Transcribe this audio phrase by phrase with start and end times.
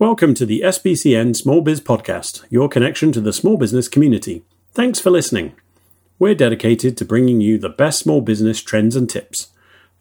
[0.00, 4.44] Welcome to the SBCN Small Biz Podcast, your connection to the small business community.
[4.72, 5.56] Thanks for listening.
[6.20, 9.48] We're dedicated to bringing you the best small business trends and tips.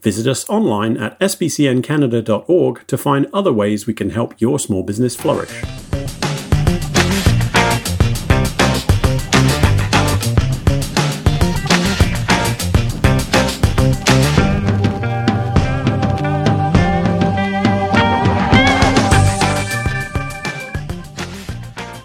[0.04, 5.16] Visit us online at sbcncanada.org to find other ways we can help your small business
[5.16, 5.64] flourish.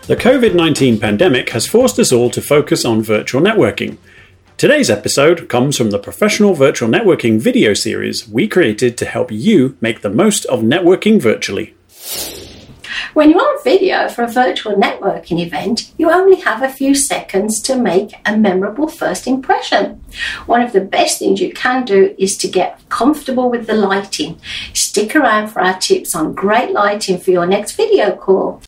[0.09, 3.99] The COVID 19 pandemic has forced us all to focus on virtual networking.
[4.57, 9.77] Today's episode comes from the professional virtual networking video series we created to help you
[9.81, 11.77] make the most of networking virtually.
[13.15, 17.61] When you're on video for a virtual networking event, you only have a few seconds
[17.63, 20.03] to make a memorable first impression.
[20.47, 24.41] One of the best things you can do is to get comfortable with the lighting.
[24.75, 28.63] Stick around for our tips on great lighting for your next video call.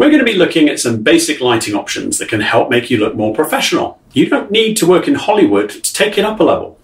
[0.00, 2.96] We're going to be looking at some basic lighting options that can help make you
[2.96, 4.00] look more professional.
[4.14, 6.78] You don't need to work in Hollywood to take it up a level.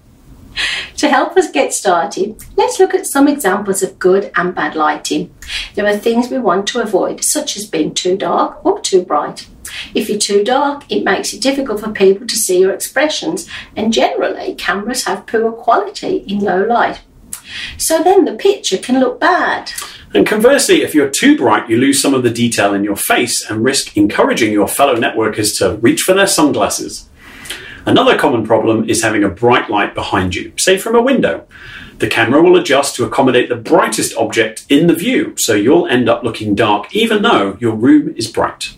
[0.98, 5.34] To help us get started, let's look at some examples of good and bad lighting.
[5.75, 9.48] There are things we want to avoid, such as being too dark or too bright.
[9.95, 13.95] If you're too dark, it makes it difficult for people to see your expressions, and
[13.95, 17.01] generally, cameras have poor quality in low light.
[17.78, 19.73] So then the picture can look bad.
[20.17, 23.45] And conversely, if you're too bright, you lose some of the detail in your face
[23.50, 27.06] and risk encouraging your fellow networkers to reach for their sunglasses.
[27.84, 31.47] Another common problem is having a bright light behind you, say from a window.
[31.98, 36.08] The camera will adjust to accommodate the brightest object in the view, so you'll end
[36.08, 38.75] up looking dark even though your room is bright.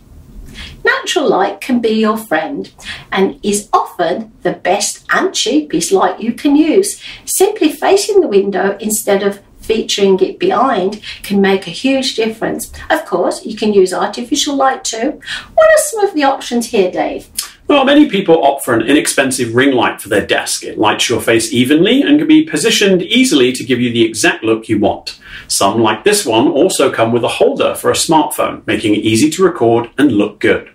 [0.84, 2.73] Natural light can be your friend
[3.12, 7.00] and is often the best and cheapest light you can use.
[7.27, 12.72] Simply facing the window instead of featuring it behind can make a huge difference.
[12.88, 15.20] Of course, you can use artificial light too.
[15.55, 17.28] What are some of the options here, Dave?
[17.69, 20.64] Well, many people opt for an inexpensive ring light for their desk.
[20.64, 24.42] It lights your face evenly and can be positioned easily to give you the exact
[24.42, 25.20] look you want.
[25.48, 29.29] Some, like this one, also come with a holder for a smartphone, making it easy
[29.29, 30.70] to record and look good.